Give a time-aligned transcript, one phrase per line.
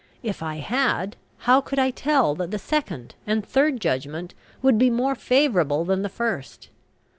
[0.23, 1.15] If I had,
[1.45, 6.01] how could I tell that the second and third judgment would be more favourable than
[6.01, 6.69] the first?